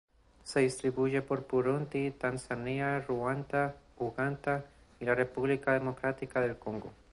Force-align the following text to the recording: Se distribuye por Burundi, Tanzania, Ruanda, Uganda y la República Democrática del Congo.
Se 0.43 0.61
distribuye 0.61 1.21
por 1.21 1.45
Burundi, 1.47 2.09
Tanzania, 2.09 3.01
Ruanda, 3.01 3.75
Uganda 3.99 4.65
y 4.99 5.05
la 5.05 5.13
República 5.13 5.73
Democrática 5.73 6.41
del 6.41 6.57
Congo. 6.57 6.91